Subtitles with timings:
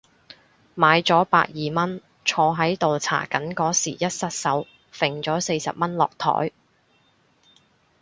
[0.73, 6.51] 買咗百二蚊，坐喺度搽緊嗰時一失手揈咗四十蚊落枱